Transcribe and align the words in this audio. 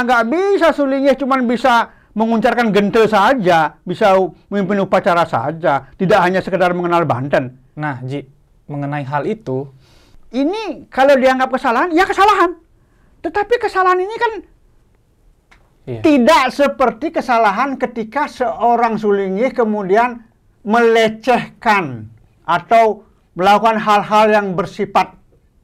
Iyalah, 0.00 0.24
nggak 0.24 0.24
bisa 0.32 0.66
Sulingih 0.72 1.16
cuman 1.20 1.44
bisa 1.44 1.92
menguncarkan 2.16 2.72
gente 2.72 3.04
saja, 3.04 3.76
bisa 3.84 4.16
memimpin 4.48 4.80
upacara 4.80 5.28
saja, 5.28 5.92
tidak 5.94 6.18
hanya 6.24 6.40
sekedar 6.40 6.72
mengenal 6.72 7.04
Banten. 7.04 7.60
Nah, 7.76 8.00
Ji, 8.08 8.24
mengenai 8.64 9.04
hal 9.04 9.28
itu, 9.28 9.68
ini 10.32 10.88
kalau 10.88 11.20
dianggap 11.20 11.52
kesalahan, 11.52 11.92
ya 11.92 12.08
kesalahan. 12.08 12.56
Tetapi 13.20 13.54
kesalahan 13.60 14.00
ini 14.00 14.16
kan 14.16 14.32
iya. 15.84 16.00
tidak 16.00 16.44
seperti 16.56 17.12
kesalahan 17.12 17.76
ketika 17.76 18.24
seorang 18.24 18.96
Sulingih 18.96 19.52
kemudian 19.52 20.24
melecehkan 20.64 22.08
atau 22.48 23.04
melakukan 23.36 23.76
hal-hal 23.76 24.32
yang 24.32 24.46
bersifat 24.56 25.19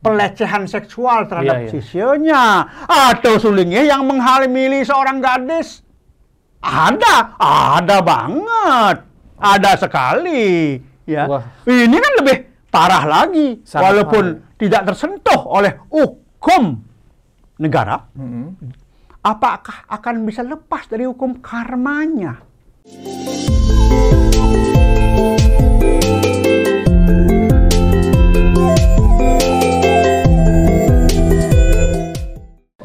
pelecehan 0.07 0.65
seksual 0.71 1.27
terhadap 1.27 1.67
iya. 1.67 1.71
sisyonya 1.75 2.45
atau 2.87 3.43
sulingnya 3.43 3.83
yang 3.83 4.07
menghamili 4.07 4.87
seorang 4.87 5.19
gadis 5.19 5.83
ada 6.63 7.35
ada 7.43 7.99
banget 7.99 8.97
ada 9.35 9.71
sekali 9.75 10.79
ya 11.11 11.27
Wah. 11.27 11.43
ini 11.67 11.97
kan 11.99 12.13
lebih 12.23 12.37
parah 12.71 13.03
lagi 13.03 13.59
Sangat 13.67 13.83
walaupun 13.83 14.25
parah. 14.39 14.55
tidak 14.63 14.83
tersentuh 14.95 15.41
oleh 15.51 15.75
hukum 15.91 16.79
negara 17.59 18.07
mm 18.15 18.29
-hmm. 18.31 18.49
apakah 19.27 19.91
akan 19.91 20.23
bisa 20.23 20.47
lepas 20.47 20.87
dari 20.87 21.03
hukum 21.03 21.43
karmanya 21.43 22.47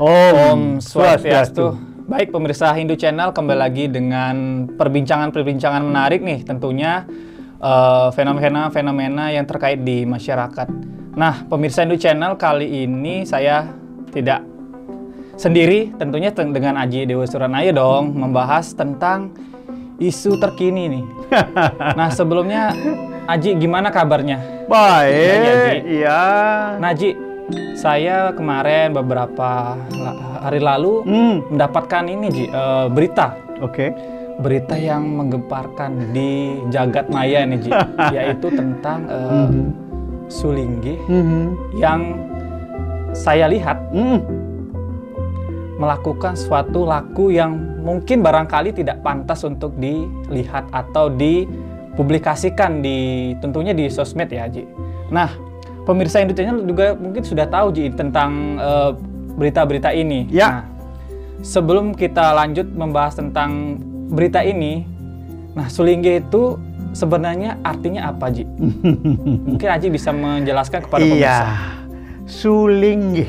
Om 0.01 0.81
Swastiastu. 0.81 1.77
Baik 2.09 2.33
pemirsa 2.33 2.73
Hindu 2.73 2.97
Channel 2.97 3.29
kembali 3.37 3.59
lagi 3.61 3.85
dengan 3.85 4.65
perbincangan-perbincangan 4.73 5.85
menarik 5.85 6.25
nih 6.25 6.41
tentunya 6.41 7.05
fenomena 8.09 8.09
fenomena-fenomena 8.09 9.29
yang 9.29 9.45
terkait 9.45 9.85
di 9.85 10.01
masyarakat. 10.09 10.65
Nah, 11.13 11.45
pemirsa 11.45 11.85
Hindu 11.85 12.01
Channel 12.01 12.33
kali 12.33 12.81
ini 12.81 13.29
saya 13.29 13.69
tidak 14.09 14.41
sendiri 15.37 15.93
tentunya 15.93 16.33
dengan 16.33 16.81
Aji 16.81 17.05
Dewa 17.05 17.29
Suranaya 17.29 17.69
dong 17.69 18.17
membahas 18.17 18.73
tentang 18.73 19.37
isu 20.01 20.41
terkini 20.41 20.97
nih. 20.97 21.05
nah, 21.99 22.09
sebelumnya 22.09 22.73
Aji 23.29 23.53
gimana 23.53 23.93
kabarnya? 23.93 24.65
Baik, 24.65 25.85
iya. 25.85 26.25
Nah, 26.81 26.89
Aji, 26.89 27.13
saya 27.75 28.29
kemarin 28.35 28.93
beberapa 28.93 29.73
hari 30.41 30.61
lalu 30.61 31.01
hmm. 31.05 31.35
mendapatkan 31.53 32.03
ini 32.05 32.27
Ji, 32.29 32.45
uh, 32.49 32.89
berita. 32.89 33.37
Oke. 33.61 33.89
Okay. 33.89 33.89
Berita 34.41 34.73
yang 34.73 35.05
menggemparkan 35.05 36.13
di 36.13 36.57
jagat 36.73 37.09
maya 37.13 37.45
nih 37.45 37.59
Ji, 37.61 37.71
yaitu 38.15 38.47
tentang 38.49 39.05
uh, 39.09 39.49
hmm. 39.49 39.69
Sulinggi 40.31 40.95
hmm. 41.09 41.77
yang 41.77 42.15
saya 43.11 43.51
lihat 43.51 43.77
hmm. 43.91 44.19
melakukan 45.77 46.37
suatu 46.37 46.87
laku 46.87 47.33
yang 47.33 47.57
mungkin 47.81 48.21
barangkali 48.21 48.71
tidak 48.71 49.01
pantas 49.01 49.41
untuk 49.43 49.73
dilihat 49.77 50.69
atau 50.71 51.09
dipublikasikan 51.09 52.79
di 52.79 53.33
tentunya 53.41 53.73
di 53.73 53.89
sosmed 53.89 54.29
ya 54.29 54.47
Ji. 54.47 54.63
Nah, 55.11 55.50
pemirsa 55.91 56.23
Indonesia 56.23 56.55
juga 56.63 56.95
mungkin 56.95 57.19
sudah 57.27 57.43
tahu 57.51 57.75
Ji 57.75 57.91
tentang 57.91 58.55
eh, 58.55 58.91
berita-berita 59.35 59.91
ini. 59.91 60.31
Ya. 60.31 60.47
Nah, 60.47 60.59
sebelum 61.43 61.91
kita 61.91 62.31
lanjut 62.31 62.71
membahas 62.71 63.19
tentang 63.19 63.75
berita 64.07 64.39
ini, 64.39 64.87
nah 65.51 65.67
Sulingge 65.67 66.23
itu 66.23 66.55
sebenarnya 66.95 67.59
artinya 67.67 68.07
apa 68.07 68.31
Ji? 68.31 68.47
mungkin 69.51 69.67
Aji 69.67 69.91
bisa 69.91 70.15
menjelaskan 70.15 70.87
kepada 70.87 71.03
pemirsa. 71.03 71.19
Iya. 71.19 71.37
Sulingge. 72.23 73.27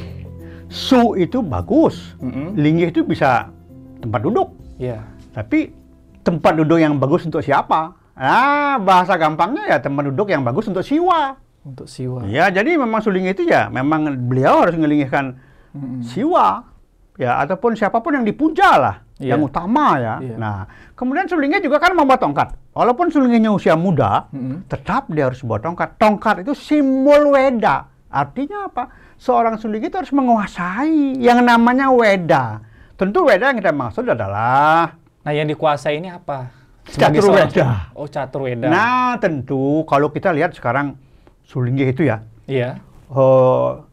Su 0.71 1.19
itu 1.19 1.43
bagus. 1.43 2.15
Mm 2.23 2.31
-hmm. 2.31 2.47
Linggih 2.57 2.89
itu 2.95 3.03
bisa 3.03 3.51
tempat 3.99 4.23
duduk. 4.23 4.55
Iya. 4.79 5.03
Tapi 5.35 5.75
tempat 6.23 6.55
duduk 6.55 6.79
yang 6.79 6.97
bagus 6.97 7.27
untuk 7.27 7.43
siapa? 7.43 7.99
Nah, 8.13 8.79
bahasa 8.79 9.19
gampangnya 9.19 9.67
ya 9.67 9.79
tempat 9.83 10.13
duduk 10.13 10.31
yang 10.31 10.47
bagus 10.47 10.69
untuk 10.69 10.85
siwa 10.85 11.42
untuk 11.63 11.87
siwa. 11.87 12.27
Ya, 12.27 12.51
jadi 12.51 12.75
memang 12.75 13.01
suling 13.03 13.31
itu 13.31 13.47
ya 13.47 13.71
memang 13.71 14.11
beliau 14.27 14.67
harus 14.67 14.75
ngelingihkan 14.75 15.39
hmm. 15.75 16.03
siwa 16.03 16.67
ya 17.15 17.39
ataupun 17.45 17.79
siapa 17.79 18.03
pun 18.03 18.19
yang 18.19 18.27
dipuja 18.27 18.79
lah 18.79 18.97
yeah. 19.23 19.35
yang 19.35 19.47
utama 19.47 19.99
ya. 20.03 20.15
Yeah. 20.19 20.39
Nah, 20.39 20.67
kemudian 20.99 21.31
sulingnya 21.31 21.63
juga 21.63 21.79
kan 21.79 21.95
membawa 21.95 22.19
tongkat. 22.19 22.59
Walaupun 22.73 23.13
sulingnya 23.13 23.53
usia 23.53 23.77
muda, 23.79 24.27
hmm. 24.33 24.67
tetap 24.67 25.07
dia 25.13 25.31
harus 25.31 25.45
bawa 25.45 25.61
tongkat. 25.63 26.01
Tongkat 26.01 26.43
itu 26.43 26.53
simbol 26.57 27.37
weda. 27.37 27.87
Artinya 28.13 28.69
apa? 28.69 28.93
Seorang 29.17 29.57
suling 29.57 29.87
itu 29.87 29.95
harus 29.95 30.13
menguasai 30.13 31.17
yang 31.23 31.41
namanya 31.47 31.89
weda. 31.95 32.61
Tentu 32.99 33.25
weda 33.25 33.55
yang 33.55 33.59
kita 33.63 33.73
maksud 33.73 34.05
adalah 34.05 34.99
Nah, 35.23 35.31
yang 35.31 35.47
dikuasai 35.47 36.03
ini 36.03 36.11
apa? 36.11 36.51
Catur 36.83 37.31
weda. 37.31 37.95
Oh, 37.95 38.11
catur 38.11 38.51
weda. 38.51 38.67
Nah, 38.67 39.15
tentu 39.23 39.87
kalau 39.87 40.11
kita 40.11 40.35
lihat 40.35 40.51
sekarang 40.59 40.99
Sulinggi 41.47 41.91
itu 41.91 42.07
ya. 42.07 42.23
Iya. 42.47 42.81
Uh, 43.13 43.85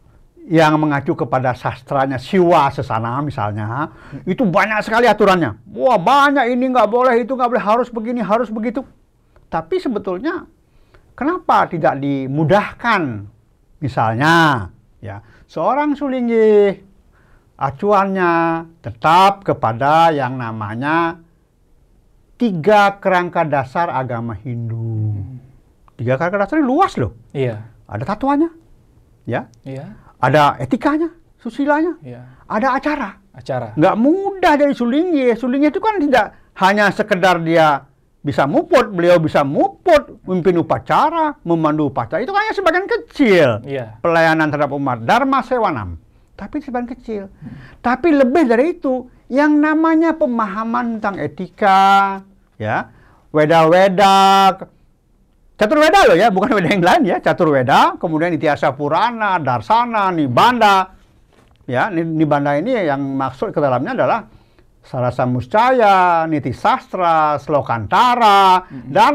yang 0.50 0.82
mengacu 0.82 1.14
kepada 1.14 1.54
sastranya 1.54 2.18
Siwa 2.18 2.74
Sesana 2.74 3.22
misalnya, 3.22 3.94
hmm. 3.94 4.26
itu 4.26 4.42
banyak 4.50 4.82
sekali 4.82 5.06
aturannya. 5.06 5.62
Wah 5.78 6.02
banyak 6.02 6.50
ini 6.50 6.74
nggak 6.74 6.90
boleh, 6.90 7.22
itu 7.22 7.38
nggak 7.38 7.50
boleh, 7.54 7.62
harus 7.62 7.94
begini, 7.94 8.26
harus 8.26 8.50
begitu. 8.50 8.82
Tapi 9.46 9.78
sebetulnya 9.78 10.50
kenapa 11.14 11.70
tidak 11.70 12.02
dimudahkan? 12.02 13.30
Misalnya, 13.78 14.68
ya 15.00 15.22
seorang 15.46 15.94
Sulinggi 15.94 16.74
acuannya 17.54 18.66
tetap 18.82 19.46
kepada 19.46 20.10
yang 20.10 20.34
namanya 20.34 21.22
tiga 22.42 22.98
kerangka 22.98 23.46
dasar 23.46 23.94
agama 23.94 24.34
Hindu. 24.34 25.14
Hmm. 25.14 25.49
Tiga 26.00 26.16
kerangka 26.16 26.48
dasarnya 26.48 26.64
luas 26.64 26.96
loh. 26.96 27.12
Iya. 27.36 27.60
Ada 27.92 28.08
tatuannya, 28.16 28.48
ya. 29.28 29.52
Iya. 29.68 30.00
Ada 30.24 30.56
etikanya, 30.64 31.12
susilanya. 31.44 32.00
Iya. 32.00 32.24
Ada 32.48 32.80
acara. 32.80 33.10
Acara. 33.36 33.76
Nggak 33.76 33.96
mudah 34.00 34.54
dari 34.56 34.72
sulingnya. 34.72 35.36
Sulingnya 35.36 35.76
itu 35.76 35.84
kan 35.84 36.00
tidak 36.00 36.40
hanya 36.64 36.88
sekedar 36.96 37.44
dia 37.44 37.84
bisa 38.24 38.48
muput, 38.48 38.92
beliau 38.96 39.20
bisa 39.20 39.44
muput, 39.44 40.24
memimpin 40.24 40.60
upacara, 40.64 41.36
memandu 41.44 41.92
upacara. 41.92 42.24
Itu 42.24 42.32
kan 42.32 42.48
hanya 42.48 42.56
sebagian 42.56 42.88
kecil. 42.88 43.50
Iya. 43.68 44.00
Pelayanan 44.00 44.48
terhadap 44.48 44.72
umat. 44.76 45.04
Dharma 45.04 45.44
sewanam. 45.44 46.00
Tapi 46.40 46.64
sebagian 46.64 46.88
kecil. 46.96 47.24
Hmm. 47.28 47.56
Tapi 47.84 48.16
lebih 48.16 48.48
dari 48.48 48.80
itu, 48.80 49.12
yang 49.28 49.60
namanya 49.60 50.16
pemahaman 50.16 51.00
tentang 51.00 51.20
etika, 51.20 52.24
ya, 52.56 52.88
weda-weda, 53.36 54.56
Catur 55.60 55.84
Weda 55.84 56.08
loh 56.08 56.16
ya, 56.16 56.32
bukan 56.32 56.56
Weda 56.56 56.72
yang 56.72 56.80
lain 56.80 57.04
ya. 57.04 57.18
Catur 57.20 57.52
Weda, 57.52 58.00
kemudian 58.00 58.32
Itiasa 58.32 58.72
Purana, 58.72 59.36
Darsana, 59.44 60.08
Nibanda. 60.08 60.96
Ya, 61.68 61.92
Nibanda 61.92 62.56
ini 62.56 62.80
yang 62.80 63.04
maksud 63.20 63.52
ke 63.52 63.60
dalamnya 63.60 63.92
adalah 63.92 64.20
Sarasa 64.80 65.28
Muscaya, 65.28 66.24
Niti 66.32 66.56
Sastra, 66.56 67.36
Slokantara, 67.44 68.64
mm 68.64 68.72
-hmm. 68.72 68.92
dan 68.96 69.14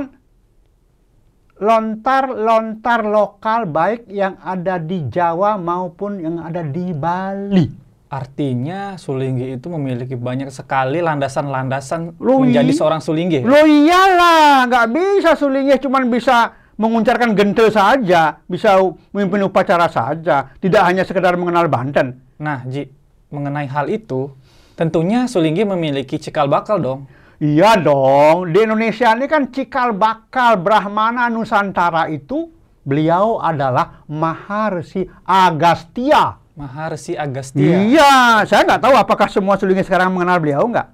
lontar-lontar 1.65 3.09
lokal 3.09 3.65
baik 3.65 4.05
yang 4.13 4.37
ada 4.45 4.77
di 4.77 5.09
Jawa 5.09 5.57
maupun 5.57 6.21
yang 6.21 6.45
ada 6.45 6.61
di 6.61 6.93
Bali. 6.93 7.84
Artinya 8.13 8.95
Sulinggi 9.01 9.59
itu 9.59 9.67
memiliki 9.73 10.15
banyak 10.15 10.53
sekali 10.53 11.03
landasan-landasan 11.03 12.21
menjadi 12.21 12.71
seorang 12.71 13.01
Sulinggi. 13.03 13.43
Lo 13.43 13.65
iyalah, 13.65 14.69
nggak 14.71 14.87
bisa 14.93 15.35
Sulinggi 15.35 15.81
cuma 15.83 16.05
bisa 16.07 16.53
menguncarkan 16.79 17.35
gente 17.35 17.71
saja, 17.71 18.39
bisa 18.47 18.79
memimpin 19.15 19.47
upacara 19.47 19.87
saja, 19.91 20.53
tidak 20.59 20.83
hanya 20.87 21.03
sekedar 21.03 21.35
mengenal 21.39 21.67
Banten. 21.71 22.23
Nah, 22.39 22.67
Ji, 22.67 22.87
mengenai 23.31 23.67
hal 23.71 23.91
itu, 23.91 24.31
tentunya 24.75 25.27
Sulinggi 25.31 25.63
memiliki 25.63 26.19
cikal 26.19 26.51
bakal 26.51 26.83
dong. 26.83 27.01
Iya 27.43 27.83
dong, 27.83 28.55
di 28.55 28.63
Indonesia 28.63 29.11
ini 29.11 29.27
kan 29.27 29.51
cikal 29.51 29.91
bakal 29.91 30.63
Brahmana 30.63 31.27
Nusantara 31.27 32.07
itu 32.07 32.47
beliau 32.87 33.43
adalah 33.43 34.07
Maharsi 34.07 35.03
Agastya 35.27 36.44
Maharsi 36.55 37.19
Agastya. 37.19 37.83
Iya, 37.83 38.47
saya 38.47 38.63
nggak 38.63 38.83
tahu 38.83 38.95
apakah 38.95 39.27
semua 39.27 39.59
sulingnya 39.59 39.83
sekarang 39.83 40.15
mengenal 40.15 40.39
beliau 40.39 40.63
nggak. 40.71 40.89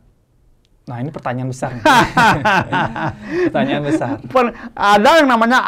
Nah 0.89 0.97
ini 0.99 1.13
pertanyaan 1.13 1.53
besar. 1.53 1.77
pertanyaan 3.53 3.85
besar. 3.85 4.17
Ada 4.73 5.21
yang 5.21 5.29
namanya 5.29 5.61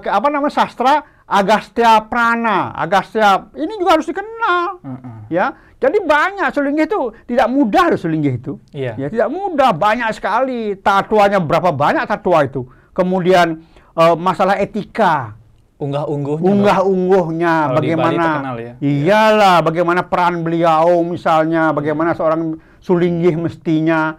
apa 0.00 0.26
namanya 0.32 0.50
sastra 0.50 1.04
Agastya 1.24 2.04
Prana, 2.08 2.72
Agastya 2.76 3.48
ini 3.56 3.80
juga 3.80 3.96
harus 3.96 4.04
dikenal, 4.04 4.64
uh 4.84 4.88
-uh. 4.92 5.18
ya. 5.32 5.56
Jadi 5.80 6.00
banyak 6.00 6.48
sulinggih 6.52 6.84
itu 6.88 7.00
tidak 7.28 7.48
mudah 7.48 7.92
loh 7.92 8.00
sulinggih 8.00 8.40
itu, 8.40 8.56
yeah. 8.72 8.96
ya 8.96 9.08
tidak 9.12 9.28
mudah, 9.32 9.72
banyak 9.76 10.08
sekali 10.16 10.76
tatuanya 10.80 11.40
berapa 11.40 11.72
banyak 11.72 12.04
tatua 12.08 12.48
itu. 12.48 12.64
Kemudian 12.96 13.60
uh, 13.96 14.16
masalah 14.16 14.60
etika, 14.60 15.36
unggah 15.84 16.04
ungguhnya, 16.08 16.48
unggah 16.48 16.78
ungguhnya, 16.88 17.54
bagaimana, 17.76 18.24
ya. 18.56 18.72
iyalah, 18.80 19.60
bagaimana 19.60 20.00
peran 20.08 20.40
beliau 20.40 21.04
misalnya, 21.04 21.76
bagaimana 21.76 22.16
seorang 22.16 22.56
sulinggih 22.80 23.36
mestinya, 23.36 24.16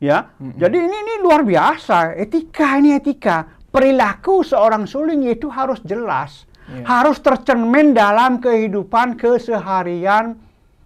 ya. 0.00 0.32
Mm 0.40 0.48
-hmm. 0.48 0.58
Jadi 0.58 0.76
ini 0.80 0.96
ini 0.96 1.14
luar 1.20 1.44
biasa, 1.44 2.16
etika 2.16 2.80
ini 2.80 2.96
etika 2.96 3.44
perilaku 3.68 4.46
seorang 4.46 4.88
suling 4.88 5.28
itu 5.28 5.50
harus 5.50 5.82
jelas, 5.84 6.48
yeah. 6.70 6.86
harus 6.86 7.20
tercermin 7.20 7.92
dalam 7.92 8.40
kehidupan 8.40 9.18
keseharian 9.20 10.38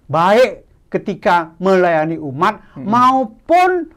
baik 0.08 0.64
ketika 0.88 1.52
melayani 1.60 2.16
umat 2.16 2.64
hmm. 2.72 2.88
maupun 2.88 3.92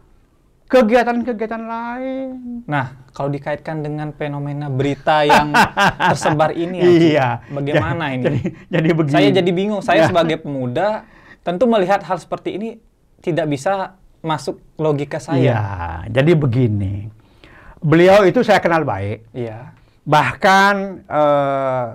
kegiatan-kegiatan 0.71 1.63
lain. 1.68 2.63
Nah, 2.63 2.95
kalau 3.12 3.27
dikaitkan 3.27 3.83
dengan 3.83 4.15
fenomena 4.15 4.71
berita 4.71 5.27
yang 5.27 5.51
tersebar 6.15 6.56
ini, 6.56 6.79
ya, 6.79 6.88
iya. 6.88 7.27
bagaimana 7.51 8.15
ini? 8.15 8.23
Jadi, 8.23 8.41
jadi 8.71 8.89
begini. 8.95 9.15
Saya 9.19 9.29
jadi 9.35 9.51
bingung. 9.51 9.81
Saya 9.83 10.01
ya. 10.01 10.07
sebagai 10.07 10.39
pemuda 10.39 11.03
tentu 11.44 11.68
melihat 11.68 12.00
hal 12.07 12.15
seperti 12.15 12.56
ini 12.56 12.69
tidak 13.19 13.51
bisa 13.51 14.00
masuk 14.23 14.63
logika 14.79 15.19
saya. 15.19 15.44
Iya, 15.44 15.63
jadi 16.07 16.31
begini 16.39 17.21
beliau 17.81 18.23
itu 18.23 18.45
saya 18.45 18.62
kenal 18.62 18.85
baik. 18.85 19.25
Iya. 19.33 19.73
Bahkan 20.06 20.73
uh, 21.09 21.85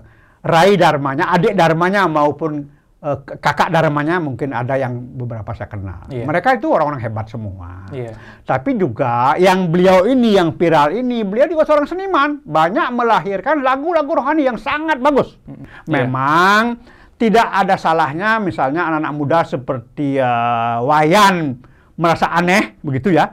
Rai 0.43 0.75
Dharmanya, 0.75 1.31
adik 1.31 1.55
Dharmanya 1.55 2.11
maupun 2.11 2.67
uh, 3.07 3.19
kakak 3.23 3.71
Dharmanya 3.71 4.19
mungkin 4.19 4.51
ada 4.51 4.75
yang 4.75 4.99
beberapa 5.15 5.55
saya 5.55 5.71
kenal. 5.71 6.11
Iya. 6.11 6.27
Mereka 6.27 6.59
itu 6.59 6.67
orang-orang 6.75 6.99
hebat 7.07 7.31
semua. 7.31 7.87
Iya. 7.95 8.19
Tapi 8.43 8.75
juga 8.75 9.39
yang 9.39 9.71
beliau 9.71 10.03
ini, 10.11 10.35
yang 10.35 10.59
viral 10.59 10.91
ini, 10.91 11.23
beliau 11.23 11.47
juga 11.47 11.63
seorang 11.63 11.87
seniman. 11.87 12.43
Banyak 12.43 12.91
melahirkan 12.91 13.63
lagu-lagu 13.63 14.11
rohani 14.11 14.51
yang 14.51 14.59
sangat 14.59 14.99
bagus. 14.99 15.39
Iya. 15.47 16.03
Memang 16.03 16.83
tidak 17.17 17.49
ada 17.49 17.79
salahnya 17.81 18.43
misalnya 18.43 18.91
anak-anak 18.91 19.15
muda 19.15 19.39
seperti 19.47 20.21
uh, 20.21 20.85
Wayan 20.85 21.63
merasa 21.97 22.29
aneh 22.29 22.77
begitu 22.85 23.15
ya. 23.15 23.33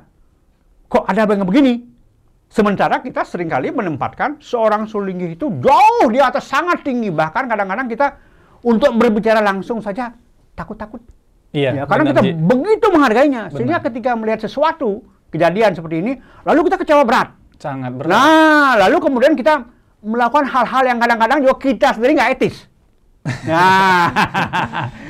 Kok 0.87 1.09
ada 1.09 1.25
yang 1.25 1.49
begini? 1.49 1.89
Sementara 2.53 3.01
kita 3.01 3.25
sering 3.25 3.49
kali 3.49 3.73
menempatkan 3.73 4.37
seorang 4.37 4.85
sulinggi 4.85 5.33
itu 5.33 5.49
jauh 5.57 6.05
di 6.13 6.21
atas 6.21 6.45
sangat 6.45 6.85
tinggi. 6.85 7.09
Bahkan 7.09 7.49
kadang-kadang 7.49 7.89
kita 7.89 8.13
untuk 8.63 8.95
berbicara 8.95 9.43
langsung 9.43 9.83
saja 9.83 10.15
takut-takut. 10.57 11.03
Iya. 11.53 11.71
Ya, 11.71 11.83
karena 11.85 12.09
benar, 12.09 12.13
kita 12.17 12.21
Ji. 12.25 12.31
begitu 12.33 12.85
menghargainya. 12.89 13.41
Benar. 13.47 13.55
Sehingga 13.59 13.77
ketika 13.85 14.09
melihat 14.17 14.39
sesuatu 14.41 15.05
kejadian 15.29 15.77
seperti 15.77 16.01
ini, 16.01 16.13
lalu 16.47 16.71
kita 16.71 16.81
kecewa 16.81 17.03
berat. 17.05 17.29
Sangat 17.61 17.93
berat. 17.93 18.09
Nah, 18.09 18.71
lalu 18.87 18.97
kemudian 19.03 19.33
kita 19.37 19.69
melakukan 20.01 20.49
hal-hal 20.49 20.83
yang 20.89 20.97
kadang-kadang 20.99 21.39
juga 21.45 21.55
kita 21.61 21.87
sendiri 21.95 22.17
nggak 22.17 22.31
etis. 22.39 22.57
Nah, 23.47 24.11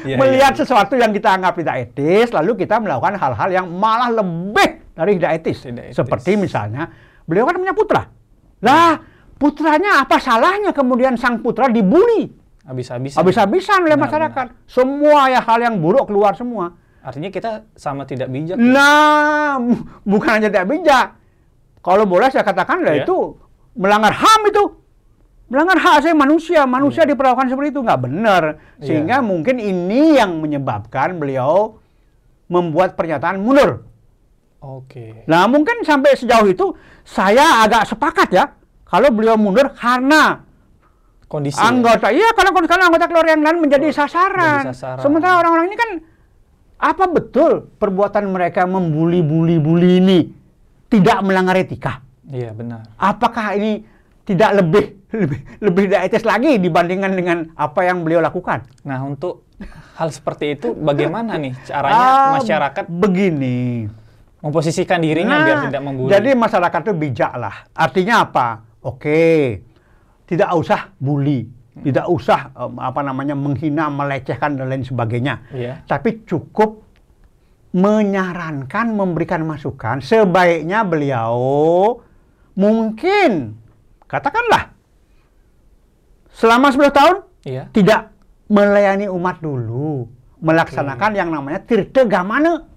yeah, 0.06 0.22
melihat 0.22 0.54
yeah. 0.54 0.60
sesuatu 0.62 0.94
yang 0.94 1.10
kita 1.10 1.34
anggap 1.34 1.58
tidak 1.58 1.90
etis, 1.90 2.30
lalu 2.30 2.62
kita 2.62 2.78
melakukan 2.78 3.18
hal-hal 3.18 3.50
yang 3.50 3.66
malah 3.66 4.14
lebih 4.14 4.86
dari 4.94 5.18
tidak 5.18 5.32
etis. 5.42 5.66
Tidak 5.66 5.86
etis. 5.90 5.98
Seperti 5.98 6.38
misalnya 6.38 6.94
Beliau 7.24 7.48
kan 7.48 7.56
punya 7.56 7.76
putra. 7.76 8.02
Lah, 8.64 9.00
putranya 9.40 10.04
apa 10.04 10.20
salahnya 10.20 10.76
kemudian 10.76 11.16
sang 11.16 11.40
putra 11.40 11.72
dibully? 11.72 12.32
Habis-habisan. 12.64 13.20
Habis-habisan 13.20 13.80
oleh 13.84 14.00
masyarakat. 14.00 14.46
Benar. 14.56 14.68
Semua 14.68 15.28
ya 15.28 15.44
hal 15.44 15.60
yang 15.60 15.76
buruk 15.84 16.08
keluar 16.08 16.32
semua. 16.34 16.80
Artinya 17.04 17.28
kita 17.28 17.68
sama 17.76 18.08
tidak 18.08 18.32
bijak. 18.32 18.56
Nah, 18.56 19.60
bukan 20.08 20.40
hanya 20.40 20.48
tidak 20.48 20.72
bijak. 20.72 21.08
Kalau 21.84 22.08
boleh 22.08 22.32
saya 22.32 22.48
katakan 22.48 22.80
lah 22.80 22.96
ya. 22.96 23.04
itu 23.04 23.36
melanggar 23.76 24.16
HAM 24.16 24.42
itu. 24.48 24.64
Melanggar 25.52 25.78
hak 25.78 25.94
asasi 26.00 26.16
manusia. 26.16 26.64
Manusia 26.64 27.04
ya. 27.04 27.12
diperlakukan 27.12 27.52
seperti 27.52 27.76
itu 27.76 27.84
nggak 27.84 28.02
benar. 28.02 28.44
Iya. 28.80 28.88
Sehingga 28.88 29.20
ya. 29.20 29.26
mungkin 29.26 29.60
ini 29.60 30.16
yang 30.16 30.40
menyebabkan 30.40 31.20
beliau 31.20 31.78
membuat 32.48 32.96
pernyataan 32.96 33.44
mundur. 33.44 33.84
Oke. 34.64 35.28
Nah, 35.28 35.44
mungkin 35.52 35.84
sampai 35.84 36.16
sejauh 36.16 36.48
itu 36.48 36.72
saya 37.04 37.68
agak 37.68 37.84
sepakat 37.84 38.32
ya 38.32 38.56
kalau 38.88 39.12
beliau 39.12 39.36
mundur 39.36 39.76
karena 39.76 40.48
kondisi 41.28 41.60
anggota 41.60 42.10
ya? 42.12 42.24
iya 42.24 42.30
karena 42.36 42.52
kondisi 42.54 42.74
anggota 42.74 43.06
keluarga 43.10 43.32
yang 43.34 43.44
lain 43.44 43.60
menjadi 43.64 43.88
sasaran. 43.94 44.72
sasaran. 44.74 45.04
Sementara 45.04 45.40
orang-orang 45.42 45.66
ini 45.72 45.78
kan 45.78 45.90
apa 46.84 47.06
betul 47.08 47.72
perbuatan 47.80 48.28
mereka 48.28 48.68
membuli-buli-buli 48.68 49.90
ini 50.04 50.20
tidak 50.92 51.24
melanggar 51.24 51.56
etika? 51.58 52.04
Iya, 52.28 52.52
benar. 52.52 52.88
Apakah 53.00 53.56
ini 53.56 53.84
tidak 54.24 54.64
lebih 54.64 54.86
lebih 55.14 55.40
lebih 55.62 55.84
etis 55.94 56.24
lagi 56.26 56.58
dibandingkan 56.58 57.12
dengan 57.14 57.38
apa 57.56 57.88
yang 57.88 58.04
beliau 58.04 58.20
lakukan? 58.20 58.68
Nah, 58.84 59.00
untuk 59.04 59.48
hal 59.96 60.10
seperti 60.12 60.60
itu 60.60 60.76
bagaimana 60.76 61.40
nih 61.40 61.54
caranya 61.64 62.08
uh, 62.10 62.32
masyarakat 62.42 62.86
begini 62.90 63.88
memposisikan 64.44 65.00
dirinya 65.00 65.40
nah, 65.40 65.46
biar 65.48 65.58
tidak 65.72 65.82
membuli. 65.88 66.10
Jadi 66.12 66.30
masyarakat 66.36 66.80
itu 66.84 66.94
bijak 67.00 67.34
lah. 67.40 67.56
Artinya 67.72 68.28
apa? 68.28 68.48
Oke, 68.84 69.64
tidak 70.30 70.50
usah 70.56 70.92
bully, 71.00 71.46
hmm. 71.48 71.84
tidak 71.86 72.06
usah 72.08 72.52
um, 72.56 72.80
apa 72.80 73.02
namanya 73.04 73.36
menghina, 73.36 73.92
melecehkan 73.92 74.56
dan 74.56 74.72
lain 74.72 74.84
sebagainya. 74.86 75.44
Yeah. 75.52 75.84
Tapi 75.86 76.24
cukup 76.24 76.84
menyarankan, 77.74 78.94
memberikan 78.94 79.44
masukan. 79.44 80.00
Sebaiknya 80.00 80.86
beliau 80.86 81.98
mungkin 82.54 83.58
katakanlah 84.06 84.70
selama 86.38 86.70
10 86.70 86.94
tahun 86.94 87.16
yeah. 87.50 87.66
tidak 87.74 88.14
melayani 88.48 89.10
umat 89.10 89.42
dulu, 89.42 90.06
melaksanakan 90.44 91.12
okay. 91.16 91.20
yang 91.20 91.30
namanya 91.34 91.60
tirta 91.66 92.06
gamana 92.06 92.74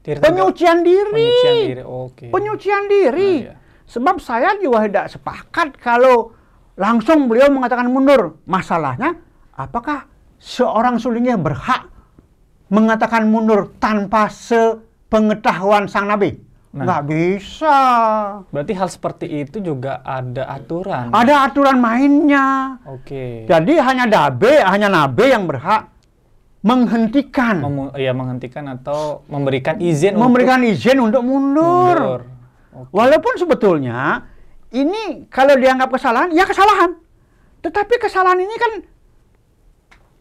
Penyucian 0.00 0.80
diri. 0.80 1.12
Penyucian 1.12 1.56
diri. 1.68 1.82
Oke. 1.84 2.26
Penyucian 2.32 2.84
diri. 2.88 3.32
Oh, 3.44 3.52
iya. 3.52 3.54
Sebab 3.84 4.16
saya 4.22 4.56
juga 4.56 4.86
tidak 4.86 5.06
sepakat 5.12 5.68
kalau 5.76 6.32
langsung 6.80 7.28
beliau 7.28 7.52
mengatakan 7.52 7.92
mundur. 7.92 8.40
Masalahnya, 8.48 9.20
apakah 9.52 10.08
seorang 10.40 10.96
sulingnya 10.96 11.36
berhak 11.36 11.92
mengatakan 12.72 13.28
mundur 13.28 13.76
tanpa 13.76 14.32
sepengetahuan 14.32 15.84
sang 15.84 16.08
nabi? 16.08 16.40
Nah, 16.70 16.86
nggak 16.86 17.02
bisa. 17.10 17.76
Berarti 18.48 18.72
hal 18.78 18.88
seperti 18.88 19.26
itu 19.42 19.58
juga 19.60 20.00
ada 20.06 20.48
aturan. 20.48 21.10
Ada 21.12 21.50
aturan 21.50 21.76
mainnya. 21.82 22.78
Oke. 22.88 23.44
Jadi 23.44 23.74
hanya 23.76 24.06
nabi, 24.06 24.54
hanya 24.64 24.88
nabi 24.88 25.34
yang 25.34 25.50
berhak 25.50 25.90
menghentikan. 26.62 27.58
Mem 27.58 27.90
ya 27.98 28.14
menghentikan 28.14 28.70
atau 28.70 29.26
memberikan 29.26 29.82
izin 29.82 30.14
memberikan 30.14 30.62
untuk 30.62 30.72
izin 30.72 30.96
untuk 31.02 31.22
mundur. 31.26 31.96
mundur. 31.98 32.20
Okay. 32.70 32.92
Walaupun 32.94 33.34
sebetulnya 33.34 34.30
ini 34.70 35.26
kalau 35.30 35.54
dianggap 35.58 35.90
kesalahan, 35.90 36.30
ya 36.34 36.44
kesalahan. 36.46 36.96
Tetapi 37.60 37.94
kesalahan 38.00 38.40
ini 38.40 38.54
kan 38.56 38.72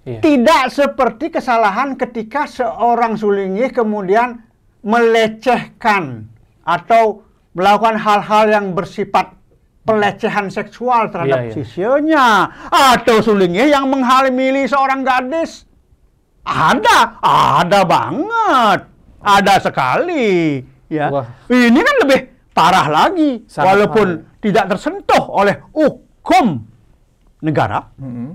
iya. 0.04 0.20
tidak 0.20 0.64
seperti 0.74 1.32
kesalahan 1.32 1.96
ketika 1.96 2.50
seorang 2.50 3.16
sulingi 3.16 3.72
kemudian 3.72 4.44
melecehkan 4.84 6.28
atau 6.68 7.24
melakukan 7.56 7.96
hal-hal 8.00 8.46
yang 8.52 8.66
bersifat 8.76 9.36
pelecehan 9.88 10.52
seksual 10.52 11.10
terhadap 11.10 11.48
iya, 11.48 11.50
iya. 11.50 11.56
sisionya 11.56 12.28
atau 12.70 13.24
sulingi 13.24 13.72
yang 13.72 13.90
menghamili 13.90 14.68
seorang 14.70 15.02
gadis 15.02 15.70
ada, 16.50 17.20
ada 17.62 17.82
banget. 17.86 18.80
Ada 19.22 19.54
sekali. 19.62 20.64
Ya. 20.90 21.14
Wah. 21.14 21.28
Ini 21.52 21.78
kan 21.78 21.96
lebih 22.08 22.20
parah 22.60 22.88
lagi. 22.92 23.32
Sangat 23.48 23.66
walaupun 23.66 24.08
parah. 24.20 24.40
tidak 24.44 24.66
tersentuh 24.76 25.24
oleh 25.32 25.56
hukum 25.72 26.68
negara. 27.40 27.88
Mm 27.96 28.12
-hmm. 28.12 28.32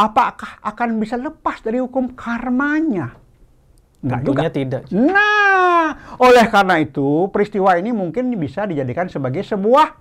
Apakah 0.00 0.62
akan 0.64 0.96
bisa 0.96 1.18
lepas 1.18 1.60
dari 1.60 1.82
hukum 1.82 2.14
karmanya? 2.16 3.20
Enggak 4.00 4.20
juga. 4.24 4.48
tidak. 4.48 4.82
Nah, 4.96 6.16
oleh 6.16 6.46
karena 6.48 6.80
itu 6.80 7.28
peristiwa 7.28 7.76
ini 7.76 7.92
mungkin 7.92 8.32
bisa 8.40 8.64
dijadikan 8.64 9.12
sebagai 9.12 9.44
sebuah 9.44 9.92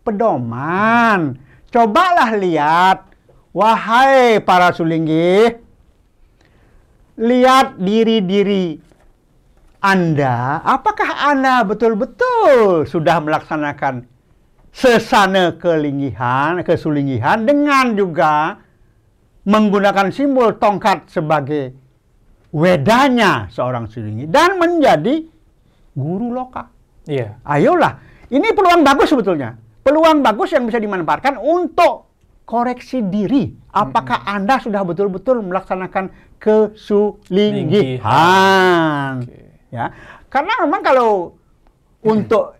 pedoman. 0.00 1.36
Cobalah 1.68 2.32
lihat, 2.40 3.04
wahai 3.52 4.40
para 4.40 4.72
sulinggi, 4.72 5.60
lihat 7.20 7.76
diri-diri 7.76 8.80
Anda, 9.84 10.64
apakah 10.64 11.28
Anda 11.28 11.60
betul-betul 11.60 12.88
sudah 12.88 13.20
melaksanakan 13.20 14.08
sesana 14.72 15.60
kelinggihan, 15.60 16.64
kesulingihan 16.64 17.44
dengan 17.44 17.92
juga 17.92 18.64
menggunakan 19.44 20.08
simbol 20.08 20.56
tongkat 20.56 21.12
sebagai 21.12 21.76
wedanya 22.48 23.44
seorang 23.52 23.84
sulinggi 23.92 24.24
dan 24.24 24.56
menjadi 24.56 25.20
guru 25.92 26.32
loka. 26.32 26.72
Iya. 27.04 27.44
Ayolah, 27.44 28.00
ini 28.32 28.56
peluang 28.56 28.88
bagus 28.88 29.12
sebetulnya. 29.12 29.52
Peluang 29.84 30.24
bagus 30.24 30.56
yang 30.56 30.64
bisa 30.64 30.80
dimanfaatkan 30.80 31.36
untuk 31.36 32.08
koreksi 32.48 33.04
diri. 33.04 33.52
Apakah 33.68 34.24
-hmm. 34.24 34.32
Anda 34.32 34.64
sudah 34.64 34.80
betul-betul 34.80 35.44
melaksanakan 35.44 36.08
kesulinggihan? 36.40 39.28
Okay. 39.28 39.43
Ya. 39.74 39.90
Karena 40.30 40.54
memang 40.62 40.80
kalau 40.86 41.34
untuk 42.06 42.54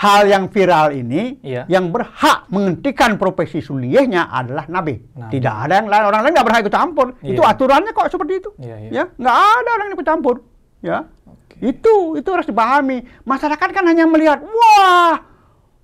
hal 0.00 0.24
yang 0.24 0.48
viral 0.48 0.96
ini 0.96 1.40
iya. 1.44 1.68
yang 1.68 1.92
berhak 1.92 2.48
menghentikan 2.48 3.20
profesi 3.20 3.60
suliyahnya 3.60 4.28
adalah 4.28 4.68
nabi. 4.68 5.00
nabi. 5.16 5.32
Tidak 5.32 5.54
ada 5.68 5.80
yang 5.80 5.88
lain 5.88 6.04
orang 6.08 6.20
lain 6.24 6.32
nggak 6.36 6.46
berhak 6.48 6.60
ikut 6.64 6.76
campur. 6.76 7.06
Iya. 7.20 7.36
Itu 7.36 7.40
aturannya 7.44 7.92
kok 7.92 8.08
seperti 8.12 8.32
itu. 8.40 8.50
Iya, 8.60 8.76
iya. 8.84 8.90
Ya, 8.92 9.04
nggak 9.16 9.36
ada 9.36 9.68
orang 9.76 9.84
yang 9.88 9.96
ikut 9.96 10.08
campur. 10.08 10.36
Ya, 10.80 10.98
okay. 11.28 11.76
itu 11.76 12.16
itu 12.16 12.28
harus 12.32 12.48
dipahami. 12.48 13.04
Masyarakat 13.28 13.68
kan 13.68 13.84
hanya 13.84 14.08
melihat, 14.08 14.40
wah 14.40 15.20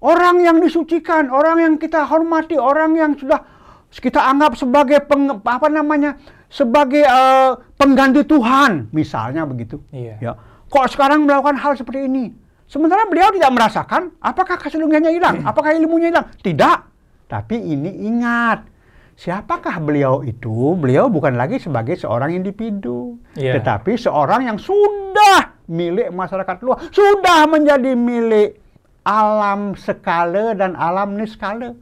orang 0.00 0.40
yang 0.40 0.56
disucikan, 0.64 1.28
orang 1.28 1.60
yang 1.60 1.74
kita 1.76 2.08
hormati, 2.08 2.56
orang 2.56 2.96
yang 2.96 3.12
sudah 3.12 3.44
kita 3.92 4.24
anggap 4.24 4.56
sebagai 4.56 5.04
peng, 5.04 5.28
apa 5.28 5.68
namanya 5.68 6.16
sebagai 6.46 7.02
uh, 7.04 7.58
pengganti 7.74 8.22
Tuhan, 8.26 8.90
misalnya 8.94 9.46
begitu. 9.46 9.82
Iya. 9.90 10.16
Ya, 10.22 10.32
kok 10.70 10.86
sekarang 10.90 11.26
melakukan 11.26 11.58
hal 11.58 11.74
seperti 11.74 12.06
ini? 12.06 12.34
Sementara 12.66 13.06
beliau 13.06 13.30
tidak 13.30 13.54
merasakan 13.54 14.10
apakah 14.18 14.58
kesulungannya 14.58 15.14
hilang, 15.14 15.42
hmm. 15.42 15.50
apakah 15.50 15.70
ilmunya 15.70 16.10
hilang. 16.10 16.26
Tidak. 16.42 16.78
Tapi 17.26 17.58
ini 17.58 18.06
ingat, 18.06 18.66
siapakah 19.14 19.78
beliau 19.82 20.22
itu? 20.26 20.74
Beliau 20.74 21.06
bukan 21.06 21.38
lagi 21.38 21.62
sebagai 21.62 21.94
seorang 21.98 22.34
individu, 22.34 23.18
yeah. 23.38 23.54
tetapi 23.58 23.94
seorang 23.94 24.50
yang 24.50 24.58
sudah 24.58 25.54
milik 25.66 26.10
masyarakat 26.14 26.56
luas, 26.62 26.90
sudah 26.94 27.46
menjadi 27.50 27.94
milik 27.98 28.58
alam 29.06 29.78
skala 29.78 30.54
dan 30.58 30.74
alam 30.74 31.14
niskala. 31.14 31.74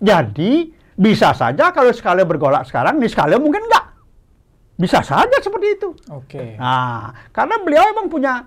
Jadi 0.00 0.72
bisa 0.96 1.32
saja 1.32 1.72
kalau 1.72 1.92
skala 1.92 2.24
bergolak 2.28 2.68
sekarang, 2.68 3.00
niskala 3.00 3.40
mungkin 3.40 3.64
enggak. 3.64 3.85
Bisa 4.76 5.00
saja 5.00 5.36
seperti 5.40 5.80
itu. 5.80 5.88
Oke. 6.12 6.36
Okay. 6.36 6.50
Nah, 6.60 7.16
karena 7.32 7.56
beliau 7.64 7.84
emang 7.96 8.12
punya 8.12 8.44